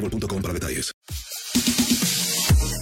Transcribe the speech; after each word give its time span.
boostmobile.com 0.00 0.42
para 0.42 0.54
detalles. 0.54 0.92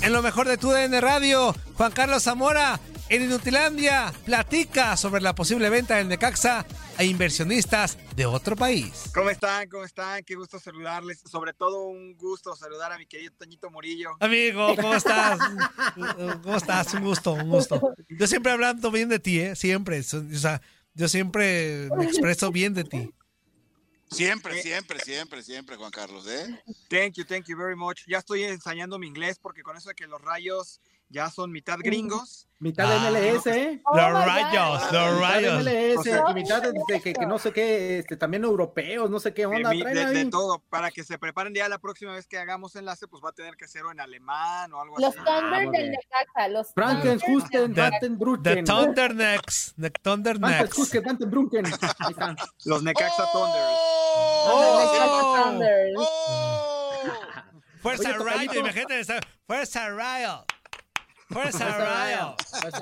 En 0.02 0.12
lo 0.12 0.22
mejor 0.22 0.46
de 0.48 0.56
tu 0.56 0.70
DN 0.70 1.00
Radio, 1.00 1.54
Juan 1.74 1.92
Carlos 1.92 2.22
Zamora, 2.22 2.80
en 3.08 3.24
Inutilandia, 3.24 4.12
platica 4.24 4.96
sobre 4.96 5.20
la 5.20 5.34
posible 5.34 5.68
venta 5.70 5.96
del 5.96 6.08
Necaxa 6.08 6.64
a 6.96 7.04
inversionistas 7.04 7.98
de 8.14 8.26
otro 8.26 8.54
país. 8.56 9.10
¿Cómo 9.14 9.30
están? 9.30 9.68
¿Cómo 9.68 9.84
están? 9.84 10.22
Qué 10.24 10.34
gusto 10.34 10.58
saludarles. 10.58 11.20
Sobre 11.30 11.52
todo 11.52 11.86
un 11.88 12.16
gusto 12.16 12.54
saludar 12.54 12.92
a 12.92 12.98
mi 12.98 13.06
querido 13.06 13.34
Toñito 13.38 13.70
Murillo. 13.70 14.10
Amigo, 14.20 14.74
¿cómo 14.76 14.94
estás? 14.94 15.38
¿Cómo 16.42 16.56
estás? 16.56 16.94
Un 16.94 17.02
gusto, 17.02 17.32
un 17.32 17.48
gusto. 17.48 17.94
Yo 18.08 18.26
siempre 18.26 18.52
hablando 18.52 18.90
bien 18.90 19.08
de 19.08 19.18
ti, 19.18 19.40
¿eh? 19.40 19.56
Siempre. 19.56 20.00
O 20.00 20.02
sea, 20.38 20.60
yo 20.94 21.08
siempre 21.08 21.88
me 21.96 22.04
expreso 22.04 22.50
bien 22.50 22.74
de 22.74 22.84
ti. 22.84 23.10
Siempre, 24.10 24.62
siempre, 24.62 24.98
siempre, 25.00 25.42
siempre, 25.42 25.76
Juan 25.76 25.90
Carlos, 25.90 26.26
¿eh? 26.26 26.62
Thank 26.88 27.14
you, 27.14 27.24
thank 27.24 27.46
you 27.46 27.56
very 27.56 27.76
much. 27.76 28.06
Ya 28.06 28.18
estoy 28.18 28.44
ensayando 28.44 28.98
mi 28.98 29.06
inglés 29.06 29.38
porque 29.38 29.62
con 29.62 29.76
eso 29.76 29.90
de 29.90 29.94
que 29.94 30.06
los 30.06 30.20
rayos 30.20 30.80
ya 31.10 31.30
son 31.30 31.50
mitad 31.52 31.78
gringos. 31.78 32.44
Mitad 32.60 32.88
de 32.88 33.10
MLS, 33.12 33.46
¿eh? 33.46 33.80
Los 33.94 34.12
rayos, 34.26 34.82
los 34.92 35.14
Mitad 35.14 35.20
rayos. 35.20 35.62
MLS, 35.62 35.96
O 35.96 36.02
sea, 36.02 36.24
y 36.28 36.34
mitad 36.34 36.60
de, 36.60 36.72
de 36.88 37.00
que, 37.00 37.12
que 37.12 37.24
no 37.24 37.38
sé 37.38 37.52
qué, 37.52 37.98
este, 38.00 38.16
también 38.16 38.42
europeos, 38.42 39.08
no 39.08 39.20
sé 39.20 39.32
qué 39.32 39.42
De, 39.42 39.46
onda. 39.46 39.70
de- 39.70 39.84
de 40.06 40.24
todo, 40.26 40.58
para 40.68 40.90
que 40.90 41.04
se 41.04 41.18
preparen 41.18 41.54
ya 41.54 41.68
la 41.68 41.78
próxima 41.78 42.14
vez 42.14 42.26
que 42.26 42.36
hagamos 42.36 42.74
enlace, 42.74 43.06
pues 43.06 43.22
va 43.24 43.28
a 43.28 43.32
tener 43.32 43.54
que 43.56 43.68
ser 43.68 43.84
o 43.84 43.92
en 43.92 44.00
alemán 44.00 44.72
o 44.72 44.80
algo 44.82 44.98
Los 44.98 45.14
así. 45.16 45.24
Thunder 45.24 45.66
muy 45.68 45.76
del. 45.78 45.90
Necaxa, 45.92 46.48
los 46.48 46.72
Frankenhusten, 46.74 47.74
The- 47.74 47.80
Vandenbrücken. 47.80 48.42
The 48.42 48.62
Thundernecks. 48.64 49.74
The 49.80 49.90
Thundernecks. 49.90 50.56
Frankenhusten, 50.58 51.04
Vandenbrücken. 51.04 51.66
Ahí 51.66 52.10
están. 52.10 52.36
Los 52.64 52.82
Necaxa 52.82 53.24
Thunders. 53.32 53.78
Thunder. 54.46 55.44
Thunder. 55.44 55.88
Fuerza 57.82 58.16
Tocayito. 58.16 58.58
imagínate. 58.58 59.04
Fuerza 59.46 59.88
Rayo. 59.90 60.44
Fuerza 61.28 61.68
Rayo. 61.78 62.34
A 62.52 62.60
ver, 62.62 62.72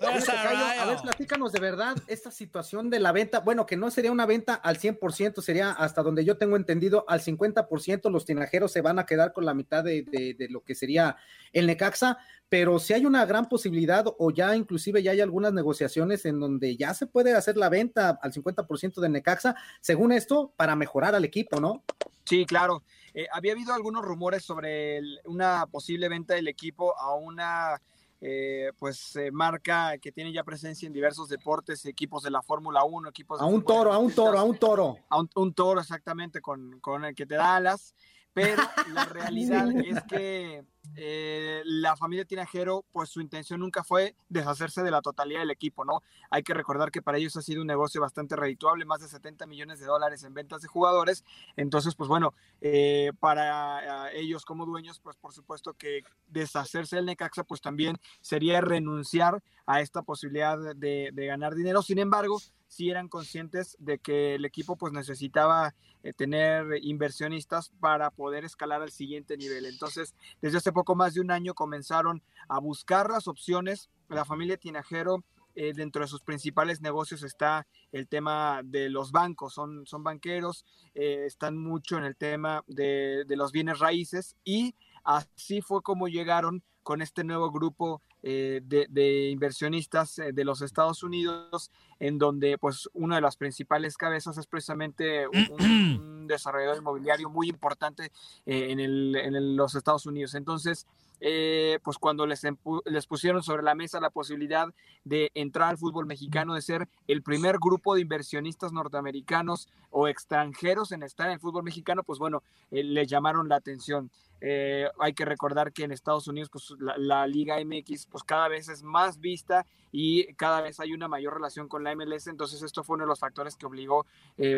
Fuerza 0.00 0.42
Rayo. 0.44 0.82
a 0.82 0.84
ver, 0.86 0.98
platícanos 1.02 1.50
de 1.52 1.60
verdad 1.60 1.96
esta 2.06 2.30
situación 2.30 2.90
de 2.90 3.00
la 3.00 3.10
venta. 3.12 3.40
Bueno, 3.40 3.64
que 3.64 3.76
no 3.76 3.90
sería 3.90 4.12
una 4.12 4.26
venta 4.26 4.54
al 4.54 4.78
100%, 4.78 5.40
sería 5.40 5.70
hasta 5.72 6.02
donde 6.02 6.24
yo 6.24 6.36
tengo 6.36 6.56
entendido, 6.56 7.04
al 7.08 7.20
50% 7.22 8.10
los 8.10 8.24
tinajeros 8.26 8.70
se 8.72 8.82
van 8.82 8.98
a 8.98 9.06
quedar 9.06 9.32
con 9.32 9.44
la 9.46 9.54
mitad 9.54 9.82
de, 9.82 10.02
de- 10.02 10.34
de 10.34 10.48
lo 10.50 10.62
que 10.62 10.74
sería 10.74 11.16
el 11.52 11.66
Necaxa, 11.66 12.18
pero 12.48 12.78
si 12.78 12.92
hay 12.92 13.06
una 13.06 13.24
gran 13.24 13.48
posibilidad 13.48 14.04
o 14.18 14.30
ya 14.30 14.54
inclusive 14.54 15.02
ya 15.02 15.12
hay 15.12 15.20
algunas 15.22 15.52
negociaciones 15.54 16.26
en 16.26 16.38
donde 16.38 16.76
ya 16.76 16.92
se 16.94 17.06
puede 17.06 17.34
hacer 17.34 17.56
la 17.56 17.68
venta 17.70 18.18
al 18.20 18.32
50% 18.32 19.00
del 19.00 19.12
Necaxa, 19.12 19.56
según 19.80 20.12
esto, 20.12 20.52
para 20.56 20.76
mejorar 20.76 21.14
al 21.14 21.24
equipo, 21.24 21.60
¿no? 21.60 21.82
Sí, 22.24 22.44
claro. 22.44 22.82
Eh, 23.18 23.26
había 23.32 23.52
habido 23.52 23.72
algunos 23.72 24.04
rumores 24.04 24.44
sobre 24.44 24.98
el- 24.98 25.20
una 25.24 25.64
posible 25.68 26.06
venta 26.10 26.34
del 26.34 26.48
equipo 26.48 26.94
a 27.00 27.14
una 27.14 27.80
eh, 28.20 28.72
pues 28.78 29.14
eh, 29.16 29.30
marca 29.30 29.96
que 29.98 30.10
tiene 30.12 30.32
ya 30.32 30.42
presencia 30.44 30.86
en 30.86 30.92
diversos 30.92 31.28
deportes, 31.30 31.84
equipos 31.86 32.22
de 32.22 32.30
la 32.30 32.42
Fórmula 32.42 32.82
1, 32.84 33.08
equipos 33.08 33.38
de 33.38 33.44
A 33.44 33.48
un 33.48 33.62
toro, 33.62 33.90
a 33.92 33.98
un 33.98 34.10
toro, 34.14 34.38
a 34.38 34.42
un 34.42 34.56
toro. 34.58 34.98
a 35.08 35.18
un, 35.20 35.30
un 35.34 35.52
toro 35.54 35.80
exactamente 35.80 36.40
con, 36.42 36.78
con 36.80 37.04
el 37.06 37.14
que 37.14 37.24
te 37.26 37.34
da 37.36 37.56
alas, 37.56 37.94
pero 38.36 38.62
la 38.92 39.04
realidad 39.06 39.66
es 39.70 40.02
que 40.02 40.62
eh, 40.94 41.62
la 41.64 41.96
familia 41.96 42.26
Tinajero, 42.26 42.84
pues 42.92 43.08
su 43.08 43.22
intención 43.22 43.60
nunca 43.60 43.82
fue 43.82 44.14
deshacerse 44.28 44.82
de 44.82 44.90
la 44.90 45.00
totalidad 45.00 45.40
del 45.40 45.50
equipo, 45.50 45.86
¿no? 45.86 46.02
Hay 46.30 46.42
que 46.42 46.52
recordar 46.52 46.90
que 46.90 47.00
para 47.00 47.16
ellos 47.16 47.34
ha 47.38 47.40
sido 47.40 47.62
un 47.62 47.66
negocio 47.66 47.98
bastante 47.98 48.36
redituable, 48.36 48.84
más 48.84 49.00
de 49.00 49.08
70 49.08 49.46
millones 49.46 49.80
de 49.80 49.86
dólares 49.86 50.22
en 50.22 50.34
ventas 50.34 50.60
de 50.60 50.68
jugadores, 50.68 51.24
entonces, 51.56 51.94
pues 51.94 52.08
bueno, 52.08 52.34
eh, 52.60 53.10
para 53.20 54.10
eh, 54.10 54.20
ellos 54.20 54.44
como 54.44 54.66
dueños, 54.66 55.00
pues 55.00 55.16
por 55.16 55.32
supuesto 55.32 55.72
que 55.72 56.02
deshacerse 56.26 56.96
del 56.96 57.06
Necaxa, 57.06 57.44
pues 57.44 57.62
también 57.62 57.96
sería 58.20 58.60
renunciar 58.60 59.42
a 59.64 59.80
esta 59.80 60.02
posibilidad 60.02 60.58
de, 60.76 61.08
de 61.10 61.26
ganar 61.26 61.54
dinero, 61.54 61.80
sin 61.80 61.98
embargo, 62.00 62.38
sí 62.68 62.90
eran 62.90 63.08
conscientes 63.08 63.76
de 63.78 63.98
que 63.98 64.34
el 64.34 64.44
equipo 64.44 64.76
pues 64.76 64.92
necesitaba 64.92 65.74
eh, 66.02 66.12
tener 66.12 66.66
inversionistas 66.82 67.70
para 67.80 68.10
poder 68.10 68.44
escalar 68.44 68.82
al 68.82 68.90
siguiente 68.90 69.36
nivel. 69.36 69.66
Entonces, 69.66 70.14
desde 70.40 70.58
hace 70.58 70.72
poco 70.72 70.94
más 70.94 71.14
de 71.14 71.20
un 71.20 71.30
año 71.30 71.54
comenzaron 71.54 72.22
a 72.48 72.58
buscar 72.58 73.10
las 73.10 73.28
opciones. 73.28 73.90
La 74.08 74.24
familia 74.24 74.56
Tinajero, 74.56 75.24
eh, 75.54 75.72
dentro 75.74 76.02
de 76.02 76.08
sus 76.08 76.20
principales 76.20 76.80
negocios 76.80 77.22
está 77.22 77.66
el 77.90 78.08
tema 78.08 78.60
de 78.62 78.90
los 78.90 79.10
bancos, 79.10 79.54
son, 79.54 79.86
son 79.86 80.04
banqueros, 80.04 80.66
eh, 80.94 81.24
están 81.26 81.56
mucho 81.56 81.96
en 81.96 82.04
el 82.04 82.14
tema 82.14 82.62
de, 82.66 83.24
de 83.26 83.36
los 83.36 83.52
bienes 83.52 83.78
raíces 83.78 84.36
y 84.44 84.74
así 85.02 85.62
fue 85.62 85.82
como 85.82 86.08
llegaron 86.08 86.62
con 86.82 87.02
este 87.02 87.24
nuevo 87.24 87.50
grupo 87.50 88.00
eh, 88.22 88.60
de, 88.64 88.86
de 88.88 89.30
inversionistas 89.30 90.18
eh, 90.18 90.32
de 90.32 90.44
los 90.44 90.62
Estados 90.62 91.02
Unidos, 91.02 91.70
en 92.00 92.18
donde 92.18 92.58
pues 92.58 92.88
una 92.92 93.16
de 93.16 93.20
las 93.22 93.36
principales 93.36 93.96
cabezas 93.96 94.36
es 94.38 94.46
precisamente 94.46 95.26
un, 95.28 95.46
un- 95.50 95.60
un 96.00 96.26
desarrollador 96.26 96.78
inmobiliario 96.78 97.30
muy 97.30 97.48
importante 97.48 98.10
eh, 98.46 98.70
en, 98.70 98.80
el- 98.80 99.16
en 99.16 99.34
el- 99.36 99.56
los 99.56 99.74
Estados 99.74 100.06
Unidos. 100.06 100.34
Entonces, 100.34 100.86
eh, 101.20 101.78
pues 101.82 101.98
cuando 101.98 102.26
les, 102.26 102.42
les 102.84 103.06
pusieron 103.06 103.42
sobre 103.42 103.62
la 103.62 103.74
mesa 103.74 104.00
la 104.00 104.10
posibilidad 104.10 104.68
de 105.04 105.30
entrar 105.34 105.70
al 105.70 105.78
fútbol 105.78 106.06
mexicano, 106.06 106.54
de 106.54 106.62
ser 106.62 106.88
el 107.06 107.22
primer 107.22 107.58
grupo 107.58 107.94
de 107.94 108.02
inversionistas 108.02 108.72
norteamericanos 108.72 109.68
o 109.90 110.08
extranjeros 110.08 110.92
en 110.92 111.02
estar 111.02 111.26
en 111.26 111.34
el 111.34 111.40
fútbol 111.40 111.64
mexicano, 111.64 112.02
pues 112.02 112.18
bueno, 112.18 112.42
eh, 112.70 112.84
les 112.84 113.08
llamaron 113.08 113.48
la 113.48 113.56
atención. 113.56 114.10
Eh, 114.42 114.86
hay 115.00 115.14
que 115.14 115.24
recordar 115.24 115.72
que 115.72 115.84
en 115.84 115.92
Estados 115.92 116.28
Unidos 116.28 116.50
pues, 116.50 116.74
la, 116.78 117.26
Liga 117.26 117.56
MX 117.64 118.06
pues, 118.06 118.22
cada 118.22 118.48
vez 118.48 118.68
es 118.68 118.82
más 118.82 119.18
vista 119.18 119.64
y 119.90 120.34
cada 120.34 120.60
vez 120.60 120.78
hay 120.80 120.92
una 120.92 121.08
mayor 121.08 121.34
relación 121.34 121.68
con 121.68 121.82
la 121.82 121.94
MLS, 121.96 122.26
entonces 122.26 122.62
esto 122.62 122.84
fue 122.84 122.94
uno 122.94 123.04
de 123.04 123.08
los 123.08 123.20
factores 123.20 123.56
que 123.56 123.64
obligó 123.64 124.04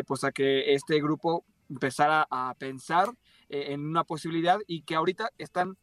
pues, 0.05 0.25
a 0.25 0.33
que 0.33 0.73
este 0.73 0.99
grupo 0.99 1.45
empezara 1.69 2.27
a 2.29 2.53
pensar 2.59 3.13
en 3.47 3.85
una 3.85 4.03
posibilidad 4.03 4.59
y 4.67 4.81
que 4.81 4.95
ahorita 4.95 5.29
están 5.37 5.77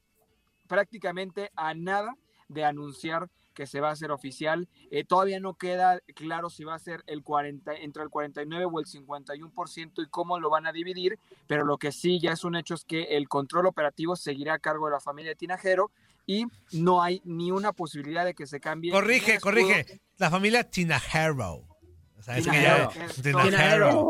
prácticamente 0.66 1.50
a 1.56 1.74
nada 1.74 2.16
de 2.48 2.64
anunciar 2.64 3.28
que 3.56 3.66
se 3.66 3.80
va 3.80 3.88
a 3.88 3.92
hacer 3.92 4.12
oficial. 4.12 4.68
Eh, 4.90 5.02
todavía 5.02 5.40
no 5.40 5.54
queda 5.54 6.00
claro 6.14 6.50
si 6.50 6.62
va 6.62 6.74
a 6.74 6.78
ser 6.78 7.02
el 7.06 7.24
40, 7.24 7.74
entre 7.74 8.02
el 8.04 8.10
49 8.10 8.66
o 8.70 8.78
el 8.78 8.86
51% 8.86 10.04
y 10.04 10.06
cómo 10.08 10.38
lo 10.38 10.50
van 10.50 10.66
a 10.66 10.72
dividir, 10.72 11.18
pero 11.48 11.64
lo 11.64 11.78
que 11.78 11.90
sí 11.90 12.20
ya 12.20 12.32
es 12.32 12.44
un 12.44 12.54
hecho 12.54 12.74
es 12.74 12.84
que 12.84 13.16
el 13.16 13.28
control 13.28 13.66
operativo 13.66 14.14
seguirá 14.14 14.54
a 14.54 14.58
cargo 14.58 14.86
de 14.86 14.92
la 14.92 15.00
familia 15.00 15.34
Tinajero 15.34 15.90
y 16.26 16.44
no 16.72 17.02
hay 17.02 17.22
ni 17.24 17.50
una 17.50 17.72
posibilidad 17.72 18.24
de 18.24 18.34
que 18.34 18.46
se 18.46 18.60
cambie. 18.60 18.92
Corrige, 18.92 19.40
corrige. 19.40 20.00
La 20.18 20.30
familia 20.30 20.62
Tinajero. 20.64 21.64
O 22.18 22.22
sea, 22.22 22.36
Tinajero. 22.36 22.90
Tinajero. 23.22 24.08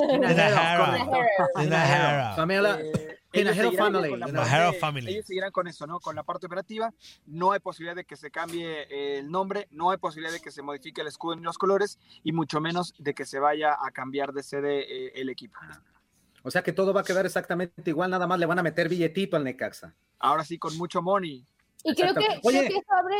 Tinajero. 1.57 3.16
Familia 3.33 3.53
ellos 3.53 4.77
family. 4.81 5.11
Ellos 5.13 5.27
seguirán 5.27 5.51
con 5.51 5.67
eso, 5.67 5.87
¿no? 5.87 6.01
Con 6.01 6.17
la 6.17 6.23
parte 6.23 6.47
operativa. 6.47 6.93
No 7.27 7.53
hay 7.53 7.61
posibilidad 7.61 7.97
de 7.97 8.05
que 8.05 8.17
se 8.17 8.31
cambie 8.31 9.19
el 9.19 9.31
nombre, 9.31 9.69
no 9.71 9.91
hay 9.91 9.99
posibilidad 9.99 10.33
de 10.33 10.41
que 10.41 10.51
se 10.51 10.63
modifique 10.63 11.01
el 11.01 11.07
escudo 11.07 11.37
ni 11.37 11.43
los 11.43 11.59
colores, 11.59 11.99
y 12.23 12.33
mucho 12.33 12.61
menos 12.61 12.95
de 12.99 13.15
que 13.15 13.25
se 13.25 13.39
vaya 13.39 13.77
a 13.81 13.91
cambiar 13.91 14.33
de 14.33 14.43
sede 14.43 14.81
eh, 14.81 15.13
el 15.17 15.29
equipo. 15.29 15.59
O 16.43 16.51
sea 16.51 16.63
que 16.63 16.73
todo 16.73 16.95
va 16.95 17.01
a 17.01 17.05
quedar 17.05 17.27
exactamente 17.27 17.91
igual, 17.91 18.11
nada 18.11 18.27
más 18.27 18.39
le 18.39 18.47
van 18.47 18.59
a 18.59 18.63
meter 18.63 18.89
billetito 18.89 19.37
al 19.37 19.45
Necaxa. 19.45 19.95
Ahora 20.19 20.45
sí, 20.45 20.59
con 20.59 20.77
mucho 20.79 21.03
money. 21.03 21.45
Y 21.85 21.95
creo 21.95 22.15
que, 22.15 22.25
eso 22.25 22.83
abre, 22.89 23.17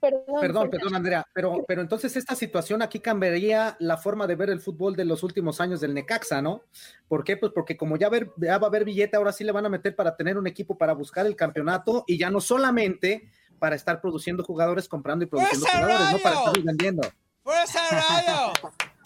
perdón, 0.00 0.40
perdón, 0.40 0.70
perdón, 0.70 0.94
Andrea, 0.94 1.26
pero, 1.34 1.64
pero 1.68 1.82
entonces 1.82 2.16
esta 2.16 2.34
situación 2.34 2.80
aquí 2.80 3.00
cambiaría 3.00 3.76
la 3.78 3.98
forma 3.98 4.26
de 4.26 4.36
ver 4.36 4.48
el 4.48 4.60
fútbol 4.60 4.96
de 4.96 5.04
los 5.04 5.22
últimos 5.22 5.60
años 5.60 5.80
del 5.80 5.92
Necaxa, 5.92 6.40
¿no? 6.40 6.62
¿Por 7.08 7.24
qué? 7.24 7.36
Pues 7.36 7.52
porque 7.54 7.76
como 7.76 7.96
ya, 7.96 8.08
ver, 8.08 8.30
va 8.42 8.54
a 8.54 8.66
haber 8.66 8.84
billete, 8.84 9.16
ahora 9.16 9.32
sí 9.32 9.44
le 9.44 9.52
van 9.52 9.66
a 9.66 9.68
meter 9.68 9.94
para 9.94 10.16
tener 10.16 10.38
un 10.38 10.46
equipo 10.46 10.78
para 10.78 10.94
buscar 10.94 11.26
el 11.26 11.36
campeonato 11.36 12.04
y 12.06 12.16
ya 12.16 12.30
no 12.30 12.40
solamente 12.40 13.30
para 13.58 13.76
estar 13.76 14.00
produciendo 14.00 14.44
jugadores, 14.44 14.88
comprando 14.88 15.24
y 15.24 15.28
produciendo 15.28 15.66
jugadores, 15.66 16.12
no 16.12 16.18
para 16.18 16.36
estar 16.36 16.62
vendiendo. 16.62 17.02
rayo! 17.44 18.52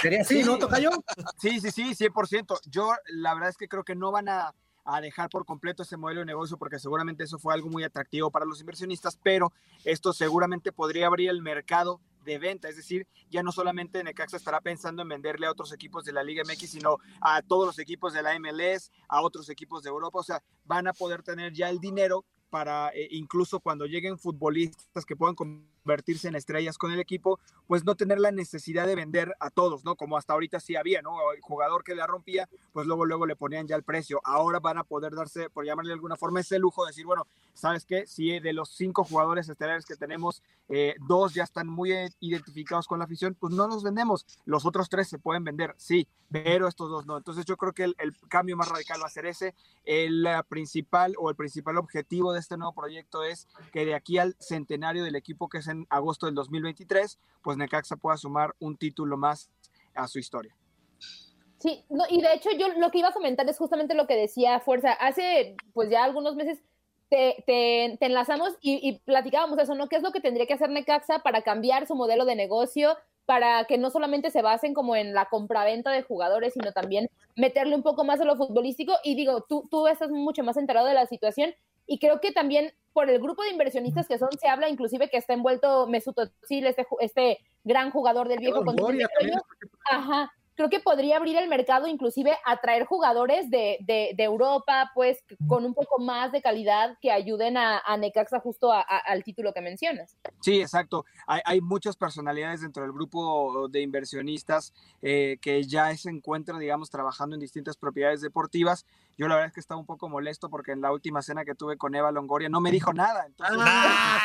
¿Sería 0.01 0.23
así, 0.23 0.43
no, 0.43 0.59
Tocayo? 0.59 0.91
Sí, 1.39 1.61
sí, 1.61 1.71
sí, 1.71 1.95
100%. 1.95 2.61
Yo 2.67 2.93
la 3.07 3.35
verdad 3.35 3.51
es 3.51 3.57
que 3.57 3.69
creo 3.69 3.85
que 3.85 3.95
no 3.95 4.11
van 4.11 4.29
a 4.29 4.55
a 4.85 5.01
dejar 5.01 5.29
por 5.29 5.45
completo 5.45 5.83
ese 5.83 5.97
modelo 5.97 6.21
de 6.21 6.27
negocio 6.27 6.57
porque 6.57 6.79
seguramente 6.79 7.25
eso 7.25 7.39
fue 7.39 7.55
algo 7.55 7.69
muy 7.69 7.85
atractivo 7.85 8.31
para 8.31 8.45
los 8.45 8.61
inversionistas, 8.61 9.19
pero 9.23 9.53
esto 9.85 10.13
seguramente 10.13 10.73
podría 10.73 11.07
abrir 11.07 11.31
el 11.31 11.43
mercado 11.43 12.01
de 12.25 12.39
venta, 12.39 12.69
es 12.69 12.77
decir, 12.77 13.07
ya 13.31 13.43
no 13.43 13.51
solamente 13.51 14.05
Necaxa 14.05 14.37
estará 14.37 14.61
pensando 14.61 15.03
en 15.03 15.09
venderle 15.09 15.47
a 15.47 15.51
otros 15.51 15.73
equipos 15.73 16.05
de 16.05 16.13
la 16.13 16.23
Liga 16.23 16.43
MX, 16.45 16.71
sino 16.71 16.99
a 17.21 17.41
todos 17.43 17.67
los 17.67 17.79
equipos 17.79 18.13
de 18.13 18.23
la 18.23 18.39
MLS, 18.39 18.91
a 19.09 19.23
otros 19.23 19.49
equipos 19.49 19.83
de 19.83 19.89
Europa, 19.89 20.19
o 20.19 20.23
sea, 20.23 20.43
van 20.65 20.87
a 20.87 20.93
poder 20.93 21.23
tener 21.23 21.53
ya 21.53 21.71
el 21.71 21.81
dinero 21.81 22.25
para 22.51 22.91
eh, 22.91 23.09
incluso 23.13 23.61
cuando 23.61 23.87
lleguen 23.87 24.19
futbolistas 24.19 25.07
que 25.07 25.17
puedan 25.17 25.35
convertirse 25.35 26.29
en 26.29 26.35
estrellas 26.35 26.77
con 26.77 26.93
el 26.93 27.01
equipo, 27.01 27.39
pues 27.67 27.85
no 27.85 27.95
tener 27.95 28.21
la 28.21 28.33
necesidad 28.33 28.87
de 28.87 28.97
vender 28.97 29.35
a 29.41 29.51
todos, 29.51 29.85
¿no? 29.85 29.97
Como 29.97 30.17
hasta 30.17 30.33
ahorita 30.33 30.61
sí 30.61 30.77
había, 30.77 31.03
¿no? 31.03 31.33
El 31.33 31.41
jugador 31.41 31.85
que 31.85 31.95
la 31.95 32.07
rompía, 32.07 32.49
pues 32.73 32.87
luego 32.87 33.07
luego 33.07 33.27
le 33.27 33.37
ponían 33.37 33.67
ya 33.67 33.77
el 33.77 33.83
precio. 33.83 34.21
Ahora 34.25 34.61
van 34.61 34.79
a 34.79 34.85
poder 34.85 35.15
darse, 35.15 35.49
por 35.49 35.65
llamarle 35.65 35.91
de 35.91 35.95
alguna 35.95 36.17
forma, 36.17 36.41
ese 36.41 36.59
lujo 36.59 36.85
de 36.85 36.91
decir, 36.91 37.07
bueno, 37.07 37.27
¿sabes 37.55 37.85
qué? 37.85 38.07
Si 38.07 38.39
de 38.41 38.53
los 38.53 38.71
cinco 38.71 39.05
jugadores 39.05 39.49
estelares 39.49 39.87
que 39.87 39.97
tenemos, 39.97 40.43
eh, 40.69 40.97
dos 41.07 41.35
ya 41.35 41.45
están 41.45 41.69
muy 41.69 41.93
identificados 42.21 42.87
con 42.87 42.99
la 42.99 43.05
afición, 43.05 43.37
pues 43.39 43.55
no 43.55 43.67
los 43.69 43.83
vendemos. 43.83 44.27
Los 44.45 44.67
otros 44.67 44.89
tres 44.89 45.09
se 45.09 45.19
pueden 45.19 45.45
vender, 45.45 45.75
sí, 45.79 46.07
pero 46.31 46.69
estos 46.69 46.91
dos 46.91 47.07
no. 47.07 47.17
Entonces 47.17 47.45
yo 47.45 47.57
creo 47.57 47.73
que 47.73 47.85
el, 47.85 47.95
el 47.99 48.15
cambio 48.29 48.57
más 48.57 48.69
radical 48.69 49.01
va 49.03 49.07
a 49.07 49.11
ser 49.11 49.27
ese. 49.27 49.55
El 49.85 50.27
principal 50.49 51.15
o 51.19 51.31
el 51.31 51.37
principal 51.37 51.79
objetivo 51.79 52.33
de 52.33 52.40
este 52.41 52.57
nuevo 52.57 52.75
proyecto 52.75 53.23
es 53.23 53.49
que 53.73 53.85
de 53.85 53.95
aquí 53.95 54.19
al 54.19 54.37
centenario 54.41 55.05
del 55.05 55.17
equipo 55.17 55.49
que 55.49 55.59
es 55.59 55.69
en 55.69 55.87
agosto 55.91 56.27
del 56.27 56.35
2023, 56.35 57.19
pues 57.43 57.57
Necaxa 57.57 57.97
pueda 57.97 58.17
sumar 58.17 58.55
un 58.59 58.77
título 58.77 59.17
más 59.17 59.51
a 59.95 60.09
su 60.09 60.19
historia. 60.19 60.57
Sí, 61.59 61.85
no, 61.91 62.05
y 62.09 62.23
de 62.23 62.33
hecho 62.33 62.51
yo 62.59 62.69
lo 62.79 62.91
que 62.91 62.99
iba 62.99 63.09
a 63.09 63.13
comentar 63.13 63.47
es 63.49 63.59
justamente 63.59 63.95
lo 63.95 64.07
que 64.07 64.17
decía 64.17 64.61
Fuerza. 64.61 64.93
Hace 64.93 65.57
pues 65.75 65.91
ya 65.91 66.05
algunos 66.05 66.35
meses 66.35 66.59
te, 67.11 67.43
te, 67.47 68.07
enlazamos 68.07 68.57
y, 68.63 68.89
y, 68.89 69.01
platicábamos 69.01 69.59
eso, 69.59 69.75
¿no? 69.75 69.89
¿Qué 69.89 69.97
es 69.97 70.03
lo 70.03 70.13
que 70.13 70.21
tendría 70.21 70.47
que 70.47 70.55
hacer 70.55 70.71
Necaxa 70.71 71.19
para 71.19 71.43
cambiar 71.43 71.87
su 71.87 71.95
modelo 71.97 72.25
de 72.25 72.37
negocio, 72.37 72.97
para 73.27 73.65
que 73.65 73.79
no 73.79 73.91
solamente 73.91 74.31
se 74.31 74.43
basen 74.43 74.73
como 74.73 74.97
en 74.97 75.13
la 75.13 75.27
compraventa 75.27 75.91
de 75.91 76.03
jugadores, 76.03 76.55
sino 76.55 76.73
también 76.73 77.11
meterle 77.37 77.75
un 77.75 77.83
poco 77.83 78.05
más 78.05 78.21
a 78.21 78.25
lo 78.25 78.37
futbolístico? 78.37 78.95
Y 79.05 79.17
digo, 79.17 79.43
tú, 79.43 79.69
tú 79.71 79.87
estás 79.89 80.11
mucho 80.11 80.43
más 80.45 80.57
enterado 80.57 80.87
de 80.87 80.95
la 80.95 81.07
situación 81.07 81.53
y 81.91 81.99
creo 81.99 82.21
que 82.21 82.31
también 82.31 82.73
por 82.93 83.11
el 83.11 83.21
grupo 83.21 83.43
de 83.43 83.51
inversionistas 83.51 84.07
que 84.07 84.17
son, 84.17 84.29
se 84.41 84.47
habla 84.47 84.69
inclusive 84.69 85.11
que 85.11 85.17
está 85.17 85.33
envuelto 85.33 85.89
Mesut 85.89 86.17
Özil, 86.17 86.65
este, 86.67 86.87
este 87.01 87.39
gran 87.65 87.91
jugador 87.91 88.29
del 88.29 88.39
viejo 88.39 88.65
continente. 88.65 89.13
Ajá, 89.91 90.31
creo 90.61 90.69
que 90.69 90.81
podría 90.81 91.17
abrir 91.17 91.37
el 91.39 91.49
mercado, 91.49 91.87
inclusive 91.87 92.37
atraer 92.45 92.85
jugadores 92.85 93.51
de, 93.51 93.79
de, 93.81 94.23
Europa, 94.23 94.91
pues 94.95 95.19
con 95.49 95.65
un 95.65 95.73
poco 95.73 95.99
más 95.99 96.33
de 96.33 96.43
calidad 96.43 96.99
que 97.01 97.11
ayuden 97.11 97.57
a, 97.57 97.79
a 97.79 97.97
Necaxa 97.97 98.41
justo 98.41 98.71
al 98.71 99.25
título 99.25 99.55
que 99.55 99.63
mencionas. 99.63 100.19
Sí, 100.41 100.61
exacto. 100.61 101.07
Hay, 101.27 101.41
hay, 101.47 101.61
muchas 101.63 101.97
personalidades 101.97 102.61
dentro 102.61 102.83
del 102.83 102.93
grupo 102.93 103.69
de 103.69 103.81
inversionistas 103.81 104.75
eh, 105.01 105.39
que 105.41 105.63
ya 105.65 105.97
se 105.97 106.11
encuentran, 106.11 106.61
digamos, 106.61 106.91
trabajando 106.91 107.35
en 107.35 107.41
distintas 107.41 107.79
propiedades 107.79 108.21
deportivas. 108.21 108.85
Yo 109.21 109.29
la 109.29 109.35
verdad 109.35 109.49
es 109.49 109.53
que 109.53 109.61
estaba 109.61 109.79
un 109.79 109.85
poco 109.85 110.09
molesto 110.09 110.49
porque 110.49 110.73
en 110.73 110.81
la 110.81 110.91
última 110.93 111.21
cena 111.21 111.45
que 111.45 111.55
tuve 111.55 111.77
con 111.77 111.95
Eva 111.95 112.11
Longoria 112.11 112.49
no 112.49 112.59
me 112.63 112.71
dijo 112.71 112.95
nada. 112.95 113.27
Entonces, 113.27 113.59
ah, 113.61 114.19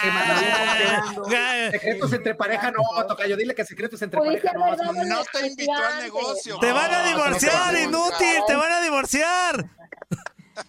qué 1.29 1.69
secretos 1.71 2.13
entre 2.13 2.33
pareja 2.33 2.71
no, 2.71 2.81
toca 3.05 3.27
yo 3.27 3.35
dile 3.35 3.53
que 3.53 3.65
secretos 3.65 4.01
entre 4.01 4.21
pareja 4.21 4.53
no. 4.53 4.73
No 4.73 5.23
te 5.33 5.47
invitó 5.47 5.73
al 5.73 6.01
negocio. 6.01 6.59
Te 6.59 6.71
van 6.71 6.93
a 6.93 7.07
divorciar, 7.07 7.77
inútil, 7.77 8.41
te 8.47 8.55
van 8.55 8.71
a 8.71 8.79
divorciar. 8.79 9.69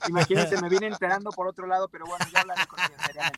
Imagínense, 0.09 0.61
me 0.61 0.69
vine 0.69 0.87
enterando 0.87 1.31
por 1.31 1.47
otro 1.47 1.67
lado, 1.67 1.89
pero 1.89 2.07
bueno, 2.07 2.25
ya 2.33 2.41
hablaré 2.41 2.67
con 2.67 2.79
ella 2.81 3.33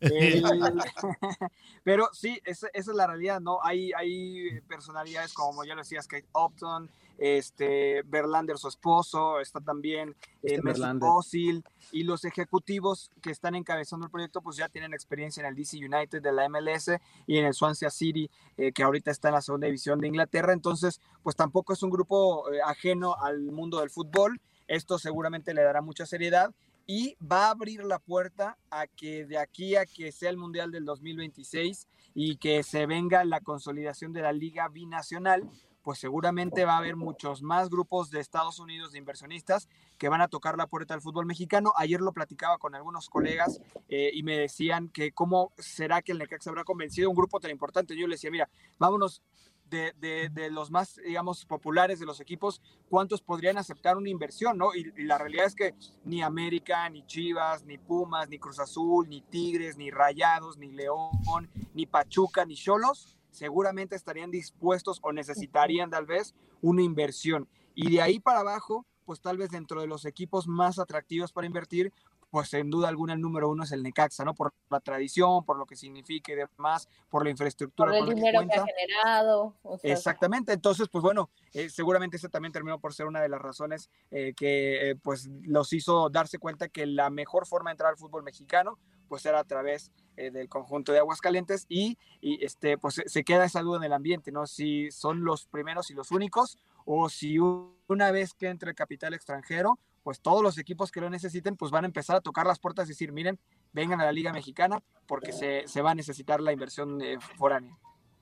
pero 1.84 2.08
sí, 2.12 2.40
esa, 2.44 2.68
esa, 2.72 2.90
es 2.90 2.96
la 2.96 3.06
realidad, 3.06 3.40
¿no? 3.40 3.58
Hay, 3.62 3.92
hay 3.92 4.60
personalidades 4.62 5.32
como 5.32 5.64
ya 5.64 5.74
lo 5.74 5.82
decías, 5.82 6.06
Kate 6.06 6.28
Upton, 6.32 6.90
este, 7.18 8.02
Berlander, 8.02 8.56
su 8.58 8.68
esposo, 8.68 9.40
está 9.40 9.60
también 9.60 10.14
eh, 10.42 10.60
Mesut 10.62 11.64
y 11.90 12.04
los 12.04 12.24
ejecutivos 12.24 13.10
que 13.20 13.30
están 13.30 13.56
encabezando 13.56 14.06
el 14.06 14.12
proyecto, 14.12 14.40
pues 14.40 14.56
ya 14.56 14.68
tienen 14.68 14.94
experiencia 14.94 15.40
en 15.40 15.46
el 15.46 15.54
DC 15.54 15.78
United 15.78 16.22
de 16.22 16.32
la 16.32 16.48
MLS 16.48 16.92
y 17.26 17.38
en 17.38 17.46
el 17.46 17.54
Swansea 17.54 17.90
City, 17.90 18.30
eh, 18.56 18.72
que 18.72 18.84
ahorita 18.84 19.10
está 19.10 19.28
en 19.28 19.34
la 19.34 19.42
segunda 19.42 19.66
división 19.66 20.00
de 20.00 20.06
Inglaterra. 20.06 20.52
Entonces, 20.52 21.00
pues 21.22 21.34
tampoco 21.34 21.72
es 21.72 21.82
un 21.82 21.90
grupo 21.90 22.52
eh, 22.52 22.60
ajeno 22.64 23.16
al 23.20 23.40
mundo 23.40 23.80
del 23.80 23.90
fútbol. 23.90 24.40
Esto 24.68 24.98
seguramente 24.98 25.54
le 25.54 25.62
dará 25.62 25.82
mucha 25.82 26.06
seriedad 26.06 26.54
y 26.86 27.16
va 27.20 27.46
a 27.46 27.50
abrir 27.50 27.84
la 27.84 27.98
puerta 27.98 28.56
a 28.70 28.86
que 28.86 29.26
de 29.26 29.38
aquí 29.38 29.76
a 29.76 29.84
que 29.84 30.12
sea 30.12 30.30
el 30.30 30.36
Mundial 30.36 30.70
del 30.70 30.84
2026 30.84 31.86
y 32.14 32.36
que 32.36 32.62
se 32.62 32.86
venga 32.86 33.24
la 33.24 33.40
consolidación 33.40 34.12
de 34.12 34.22
la 34.22 34.32
Liga 34.32 34.68
Binacional, 34.68 35.48
pues 35.82 35.98
seguramente 35.98 36.64
va 36.64 36.74
a 36.74 36.78
haber 36.78 36.96
muchos 36.96 37.42
más 37.42 37.70
grupos 37.70 38.10
de 38.10 38.20
Estados 38.20 38.58
Unidos 38.58 38.92
de 38.92 38.98
inversionistas 38.98 39.68
que 39.96 40.10
van 40.10 40.20
a 40.20 40.28
tocar 40.28 40.56
la 40.56 40.66
puerta 40.66 40.92
del 40.92 41.00
fútbol 41.00 41.24
mexicano. 41.24 41.72
Ayer 41.76 42.00
lo 42.00 42.12
platicaba 42.12 42.58
con 42.58 42.74
algunos 42.74 43.08
colegas 43.08 43.60
eh, 43.88 44.10
y 44.12 44.22
me 44.22 44.36
decían 44.36 44.90
que 44.90 45.12
cómo 45.12 45.52
será 45.56 46.02
que 46.02 46.12
el 46.12 46.18
Necaxa 46.18 46.50
habrá 46.50 46.64
convencido 46.64 47.08
un 47.08 47.16
grupo 47.16 47.40
tan 47.40 47.50
importante. 47.50 47.96
Yo 47.96 48.06
le 48.06 48.16
decía, 48.16 48.30
mira, 48.30 48.50
vámonos 48.78 49.22
de, 49.70 50.30
de, 50.30 50.50
los 50.50 50.70
más, 50.70 50.96
digamos, 50.96 51.44
populares 51.44 51.98
de 51.98 52.06
los 52.06 52.20
equipos, 52.20 52.60
¿cuántos 52.88 53.22
podrían 53.22 53.58
aceptar 53.58 53.96
una 53.96 54.08
inversión? 54.08 54.58
¿no? 54.58 54.74
Y, 54.74 54.92
y, 54.96 55.04
la 55.04 55.18
realidad 55.18 55.46
es 55.46 55.54
que 55.54 55.74
ni 56.04 56.22
América, 56.22 56.88
ni 56.88 57.06
Chivas, 57.06 57.64
ni 57.64 57.78
Pumas, 57.78 58.28
ni 58.28 58.38
Cruz 58.38 58.58
Azul, 58.58 59.08
ni 59.08 59.20
Tigres, 59.20 59.76
ni 59.76 59.90
Rayados, 59.90 60.58
ni 60.58 60.72
León, 60.72 61.50
ni 61.74 61.86
Pachuca, 61.86 62.44
ni 62.44 62.54
Cholos 62.54 63.18
seguramente 63.30 63.94
estarían 63.94 64.30
dispuestos 64.30 64.98
o 65.02 65.12
necesitarían 65.12 65.90
tal 65.90 66.06
vez 66.06 66.34
una 66.60 66.82
inversión. 66.82 67.48
Y 67.74 67.90
de 67.90 68.02
ahí 68.02 68.18
para 68.18 68.40
abajo, 68.40 68.84
pues 69.04 69.20
tal 69.20 69.38
vez 69.38 69.50
dentro 69.50 69.80
de 69.80 69.86
los 69.86 70.04
equipos 70.04 70.48
más 70.48 70.78
atractivos 70.78 71.32
para 71.32 71.46
invertir, 71.46 71.92
pues 72.30 72.48
sin 72.48 72.70
duda 72.70 72.88
alguna 72.88 73.14
el 73.14 73.20
número 73.20 73.48
uno 73.48 73.64
es 73.64 73.72
el 73.72 73.82
Necaxa, 73.82 74.24
¿no? 74.24 74.34
Por 74.34 74.52
la 74.70 74.80
tradición, 74.80 75.44
por 75.44 75.58
lo 75.58 75.66
que 75.66 75.76
significa 75.76 76.32
y 76.32 76.36
demás, 76.36 76.88
por 77.08 77.24
la 77.24 77.30
infraestructura. 77.30 77.90
Por 77.90 77.98
el 77.98 78.08
que 78.08 78.14
dinero 78.14 78.40
que 78.46 78.58
ha 78.58 78.64
generado. 78.64 79.54
o 79.62 79.78
sea, 79.78 79.92
Exactamente, 79.92 80.52
entonces, 80.52 80.88
pues 80.88 81.02
bueno, 81.02 81.30
eh, 81.52 81.70
seguramente 81.70 82.16
ese 82.16 82.28
también 82.28 82.52
terminó 82.52 82.78
por 82.78 82.92
ser 82.92 83.06
una 83.06 83.20
de 83.20 83.28
las 83.28 83.40
razones 83.40 83.90
eh, 84.10 84.34
que 84.36 84.90
eh, 84.90 84.96
pues 84.96 85.28
los 85.42 85.72
hizo 85.72 86.10
darse 86.10 86.38
cuenta 86.38 86.68
que 86.68 86.86
la 86.86 87.10
mejor 87.10 87.46
forma 87.46 87.70
de 87.70 87.72
entrar 87.72 87.90
al 87.90 87.96
fútbol 87.96 88.22
mexicano 88.22 88.78
pues 89.08 89.24
era 89.24 89.40
a 89.40 89.44
través 89.44 89.90
del 90.16 90.48
conjunto 90.48 90.92
de 90.92 90.98
Aguascalientes 90.98 91.64
y, 91.68 91.96
y 92.20 92.44
este 92.44 92.76
pues 92.76 93.00
se 93.06 93.24
queda 93.24 93.44
esa 93.44 93.62
duda 93.62 93.78
en 93.78 93.84
el 93.84 93.92
ambiente, 93.92 94.32
¿no? 94.32 94.46
Si 94.46 94.90
son 94.90 95.24
los 95.24 95.46
primeros 95.46 95.90
y 95.90 95.94
los 95.94 96.10
únicos 96.10 96.58
o 96.90 97.10
si 97.10 97.36
una 97.38 98.10
vez 98.10 98.32
que 98.32 98.48
entre 98.48 98.74
capital 98.74 99.12
extranjero, 99.12 99.78
pues 100.02 100.20
todos 100.20 100.42
los 100.42 100.56
equipos 100.56 100.90
que 100.90 101.02
lo 101.02 101.10
necesiten 101.10 101.54
pues 101.54 101.70
van 101.70 101.84
a 101.84 101.86
empezar 101.86 102.16
a 102.16 102.22
tocar 102.22 102.46
las 102.46 102.58
puertas 102.58 102.86
y 102.86 102.92
decir, 102.92 103.12
miren, 103.12 103.38
vengan 103.74 104.00
a 104.00 104.06
la 104.06 104.12
Liga 104.12 104.32
Mexicana 104.32 104.82
porque 105.06 105.32
se, 105.32 105.68
se 105.68 105.82
va 105.82 105.90
a 105.90 105.94
necesitar 105.94 106.40
la 106.40 106.50
inversión 106.50 107.02
eh, 107.02 107.18
foránea. 107.36 107.76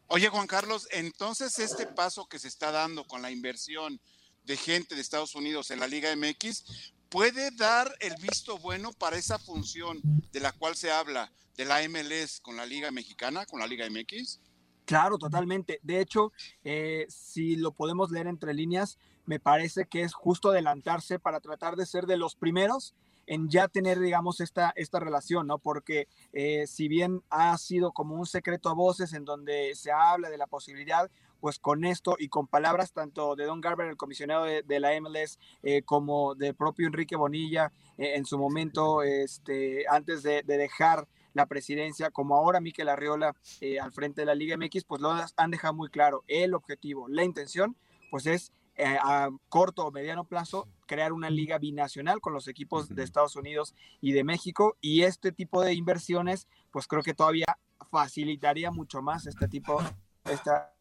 Oye, 0.08 0.28
Juan 0.30 0.48
Carlos, 0.48 0.88
entonces 0.90 1.60
este 1.60 1.86
paso 1.86 2.26
que 2.26 2.40
se 2.40 2.48
está 2.48 2.72
dando 2.72 3.06
con 3.06 3.22
la 3.22 3.30
inversión 3.30 4.00
de 4.42 4.56
gente 4.56 4.96
de 4.96 5.00
Estados 5.00 5.36
Unidos 5.36 5.70
en 5.70 5.78
la 5.78 5.86
Liga 5.86 6.14
MX 6.16 6.92
puede 7.08 7.52
dar 7.52 7.94
el 8.00 8.16
visto 8.16 8.58
bueno 8.58 8.92
para 8.92 9.16
esa 9.16 9.38
función 9.38 10.00
de 10.32 10.40
la 10.40 10.50
cual 10.50 10.74
se 10.74 10.90
habla 10.90 11.30
de 11.56 11.66
la 11.66 11.88
MLS 11.88 12.40
con 12.40 12.56
la 12.56 12.66
Liga 12.66 12.90
Mexicana, 12.90 13.46
con 13.46 13.60
la 13.60 13.68
Liga 13.68 13.88
MX. 13.88 14.40
Claro, 14.86 15.18
totalmente. 15.18 15.80
De 15.82 16.00
hecho, 16.00 16.32
eh, 16.62 17.06
si 17.08 17.56
lo 17.56 17.72
podemos 17.72 18.12
leer 18.12 18.28
entre 18.28 18.54
líneas, 18.54 18.98
me 19.26 19.40
parece 19.40 19.86
que 19.86 20.02
es 20.02 20.14
justo 20.14 20.50
adelantarse 20.50 21.18
para 21.18 21.40
tratar 21.40 21.74
de 21.74 21.86
ser 21.86 22.06
de 22.06 22.16
los 22.16 22.36
primeros 22.36 22.94
en 23.26 23.50
ya 23.50 23.66
tener, 23.66 23.98
digamos, 23.98 24.40
esta, 24.40 24.72
esta 24.76 25.00
relación, 25.00 25.48
¿no? 25.48 25.58
Porque 25.58 26.06
eh, 26.32 26.68
si 26.68 26.86
bien 26.86 27.24
ha 27.30 27.58
sido 27.58 27.90
como 27.90 28.14
un 28.14 28.26
secreto 28.26 28.68
a 28.68 28.74
voces 28.74 29.12
en 29.12 29.24
donde 29.24 29.74
se 29.74 29.90
habla 29.90 30.30
de 30.30 30.38
la 30.38 30.46
posibilidad, 30.46 31.10
pues 31.40 31.58
con 31.58 31.84
esto 31.84 32.14
y 32.16 32.28
con 32.28 32.46
palabras 32.46 32.92
tanto 32.92 33.34
de 33.34 33.44
Don 33.44 33.60
Garber, 33.60 33.88
el 33.88 33.96
comisionado 33.96 34.44
de, 34.44 34.80
la 34.80 34.98
MLS, 35.00 35.40
eh, 35.64 35.82
como 35.82 36.36
del 36.36 36.54
propio 36.54 36.86
Enrique 36.86 37.16
Bonilla 37.16 37.72
en 37.98 38.24
su 38.24 38.38
momento, 38.38 39.02
este, 39.02 39.84
antes 39.88 40.22
de 40.22 40.42
dejar 40.44 41.08
la 41.36 41.46
presidencia, 41.46 42.10
como 42.10 42.34
ahora 42.34 42.60
Miquel 42.60 42.88
Arriola 42.88 43.36
eh, 43.60 43.78
al 43.78 43.92
frente 43.92 44.22
de 44.22 44.26
la 44.26 44.34
Liga 44.34 44.56
MX, 44.56 44.84
pues 44.84 45.02
lo 45.02 45.14
han 45.36 45.50
dejado 45.50 45.74
muy 45.74 45.90
claro. 45.90 46.24
El 46.28 46.54
objetivo, 46.54 47.08
la 47.08 47.24
intención, 47.24 47.76
pues 48.10 48.24
es 48.26 48.52
eh, 48.76 48.96
a 49.02 49.28
corto 49.50 49.86
o 49.86 49.92
mediano 49.92 50.24
plazo 50.24 50.66
crear 50.86 51.12
una 51.12 51.28
liga 51.28 51.58
binacional 51.58 52.22
con 52.22 52.32
los 52.32 52.48
equipos 52.48 52.88
de 52.88 53.02
Estados 53.02 53.36
Unidos 53.36 53.74
y 54.00 54.12
de 54.12 54.24
México 54.24 54.78
y 54.80 55.02
este 55.02 55.30
tipo 55.30 55.60
de 55.60 55.74
inversiones, 55.74 56.48
pues 56.70 56.86
creo 56.86 57.02
que 57.02 57.12
todavía 57.12 57.58
facilitaría 57.90 58.70
mucho 58.70 59.02
más 59.02 59.26
este 59.26 59.46
tipo, 59.46 59.78
esta, 60.24 60.74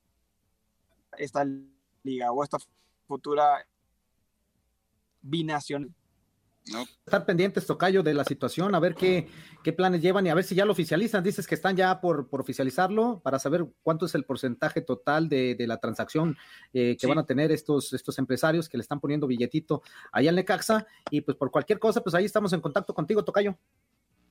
esta 1.18 1.46
liga 2.04 2.32
o 2.32 2.44
esta 2.46 2.60
futura 3.08 3.68
binacional. 5.22 5.94
Estar 7.06 7.26
pendientes, 7.26 7.66
Tocayo, 7.68 8.02
de 8.02 8.14
la 8.16 8.24
situación, 8.24 8.74
a 8.74 8.80
ver 8.80 8.96
qué, 8.96 9.28
qué 9.64 9.72
planes 9.72 10.02
llevan 10.02 10.26
y 10.26 10.30
a 10.30 10.34
ver 10.34 10.44
si 10.44 10.56
ya 10.56 10.66
lo 10.66 10.72
oficializan. 10.72 11.24
Dices 11.24 11.46
que 11.46 11.54
están 11.56 11.76
ya 11.76 12.02
por, 12.02 12.28
por 12.28 12.42
oficializarlo 12.42 13.20
para 13.24 13.38
saber 13.38 13.68
cuánto 13.84 14.08
es 14.08 14.16
el 14.16 14.26
porcentaje 14.26 14.82
total 14.82 15.30
de, 15.30 15.54
de 15.56 15.68
la 15.68 15.78
transacción 15.80 16.36
eh, 16.74 16.98
que 17.00 17.06
Sí. 17.06 17.08
van 17.08 17.20
a 17.20 17.26
tener 17.26 17.52
estos, 17.52 17.94
estos 17.94 18.18
empresarios 18.18 18.68
que 18.68 18.78
le 18.78 18.82
están 18.82 19.00
poniendo 19.00 19.28
billetito 19.28 19.84
allá 20.12 20.30
al 20.32 20.36
Necaxa. 20.36 20.88
Y 21.12 21.22
pues 21.22 21.38
por 21.38 21.52
cualquier 21.52 21.78
cosa, 21.78 22.02
pues 22.02 22.16
ahí 22.16 22.26
estamos 22.26 22.52
en 22.54 22.62
contacto 22.62 22.94
contigo, 22.96 23.24
Tocayo. 23.24 23.56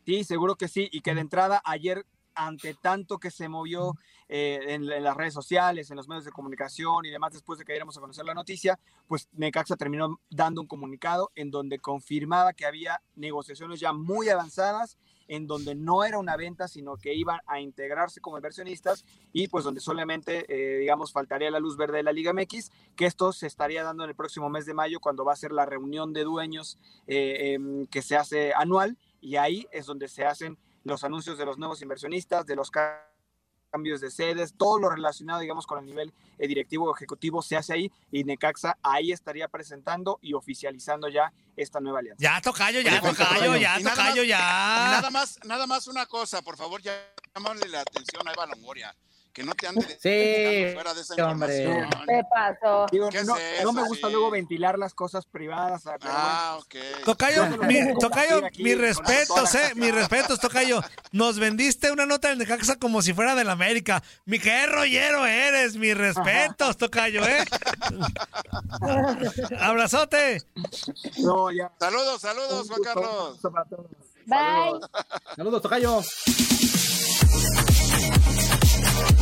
Sí, 0.05 0.25
seguro 0.25 0.57
que 0.57 0.67
sí. 0.69 0.89
Y 0.91 1.03
que 1.03 1.15
de 1.15 1.21
entrada 1.21 1.63
ayer, 1.65 2.05
ante 2.35 2.75
tanto 2.75 3.19
que 3.19 3.31
se 3.31 3.49
movió 3.49 3.95
eh, 4.29 4.61
en, 4.69 4.91
en 4.91 5.05
las 5.05 5.17
redes 5.17 5.35
sociales, 5.35 5.91
en 5.91 5.97
los 5.97 6.09
medios 6.09 6.25
de 6.25 6.33
comunicación 6.33 7.05
y 7.05 7.11
demás, 7.11 7.33
después 7.33 7.59
de 7.59 7.65
que 7.65 7.73
diéramos 7.73 7.97
a 7.97 8.01
conocer 8.01 8.25
la 8.25 8.35
noticia, 8.35 8.79
pues 9.07 9.29
Necaxa 9.33 9.77
terminó 9.77 10.21
dando 10.31 10.61
un 10.61 10.67
comunicado 10.67 11.31
en 11.35 11.51
donde 11.51 11.79
confirmaba 11.79 12.53
que 12.53 12.67
había 12.67 13.01
negociaciones 13.17 13.81
ya 13.81 13.93
muy 13.93 14.29
avanzadas, 14.29 14.99
en 15.29 15.47
donde 15.47 15.75
no 15.75 16.05
era 16.05 16.19
una 16.19 16.37
venta, 16.37 16.69
sino 16.69 16.97
que 16.97 17.15
iban 17.15 17.41
a 17.47 17.61
integrarse 17.61 18.21
como 18.21 18.37
inversionistas 18.37 19.05
y 19.33 19.49
pues 19.49 19.65
donde 19.65 19.81
solamente, 19.81 20.45
eh, 20.49 20.79
digamos, 20.79 21.13
faltaría 21.13 21.51
la 21.51 21.61
luz 21.61 21.77
verde 21.77 21.99
de 21.99 22.03
la 22.03 22.13
Liga 22.13 22.33
MX, 22.33 22.71
que 22.97 23.07
esto 23.07 23.33
se 23.33 23.47
estaría 23.47 23.83
dando 23.83 24.05
en 24.05 24.11
el 24.11 24.17
próximo 24.17 24.51
mes 24.51 24.67
de 24.67 24.75
mayo, 24.75 25.01
cuando 25.01 25.25
va 25.25 25.33
a 25.33 25.37
ser 25.37 25.53
la 25.53 25.67
reunión 25.67 26.13
de 26.13 26.25
dueños 26.25 26.79
eh, 27.07 27.55
em, 27.55 27.87
que 27.87 28.03
se 28.03 28.17
hace 28.17 28.53
anual 28.55 28.99
y 29.21 29.37
ahí 29.37 29.67
es 29.73 29.87
donde 29.87 30.09
se 30.09 30.25
hacen 30.25 30.59
los 30.85 31.03
anuncios 31.05 31.37
de 31.39 31.45
los 31.47 31.59
nuevos 31.59 31.83
inversionistas, 31.83 32.47
de 32.47 32.57
los 32.57 32.71
ca- 32.71 33.11
cambios 33.71 34.01
de 34.01 34.11
sedes, 34.13 34.55
todo 34.57 34.79
lo 34.79 34.89
relacionado, 34.89 35.41
digamos, 35.41 35.67
con 35.67 35.81
el 35.81 35.87
nivel 35.87 36.13
eh, 36.39 36.47
directivo 36.47 36.85
o 36.89 36.95
ejecutivo 36.95 37.43
se 37.43 37.57
hace 37.57 37.73
ahí 37.73 37.91
y 38.13 38.23
Necaxa 38.23 38.79
ahí 38.85 39.11
estaría 39.11 39.49
presentando 39.49 40.21
y 40.23 40.35
oficializando 40.35 41.09
ya 41.09 41.33
esta 41.57 41.81
nueva 41.81 41.99
alianza. 41.99 42.23
Ya, 42.23 42.41
tocayo, 42.41 42.81
ya, 42.83 43.01
tocayo, 43.01 43.57
ya, 43.57 43.79
tocayo, 43.83 44.23
ya. 44.23 44.39
Nada 44.39 45.11
más, 45.11 45.41
nada 45.45 45.67
más 45.67 45.89
una 45.89 46.07
cosa, 46.07 46.41
por 46.43 46.57
favor, 46.57 46.81
llámale 46.83 47.69
la 47.69 47.81
atención 47.81 48.29
a 48.29 48.33
Eva 48.33 48.47
Longoria, 48.47 48.95
que 49.35 49.43
no 49.43 49.53
te 49.55 49.67
ande 49.67 49.83
Sí, 50.01 50.73
fuera 50.75 50.95
de 50.95 51.01
esa 51.03 51.15
hombre. 51.27 51.59
información. 51.65 51.91
¿Qué 52.07 52.23
pasó? 52.31 52.87
Digo, 52.93 53.09
¿Qué 53.11 53.19
es 53.19 53.27
no, 53.27 53.37
eso, 53.37 53.65
no 53.65 53.73
me 53.73 53.83
gusta 53.89 54.07
sí? 54.07 54.13
luego 54.13 54.31
ventilar 54.31 54.79
las 54.79 54.95
cosas 54.95 55.27
privadas. 55.27 55.83
pero 55.85 55.99
Ah, 56.05 56.59
bueno. 56.73 56.93
ok. 56.95 57.05
Tocayo, 57.05 57.47
mi, 57.67 57.99
tocayo, 57.99 58.43
mis 58.59 58.79
respetos, 58.79 59.55
eh, 59.57 59.73
mis 59.75 59.93
respetos, 59.95 60.39
Tocayo. 60.39 60.81
Nos 61.13 61.39
vendiste 61.39 61.91
una 61.91 62.07
nota 62.07 62.29
del 62.29 62.39
Necaxa 62.39 62.77
como 62.79 63.03
si 63.03 63.13
fuera 63.13 63.35
del 63.35 63.51
América. 63.51 64.03
Mi 64.25 64.39
qué 64.39 64.67
rollero 64.67 65.27
eres, 65.27 65.77
mis 65.77 65.97
respetos, 65.97 66.77
Tocayo, 66.77 67.27
¿eh? 67.27 67.45
Abrazote. 69.59 70.43
No, 71.19 71.51
ya. 71.51 71.73
Saludos, 71.81 72.21
saludos, 72.21 72.69
Juan 72.69 72.83
Carlos. 72.83 73.39
Bye. 74.27 74.81
Saludos, 75.37 75.61
Tocayo. 75.61 76.01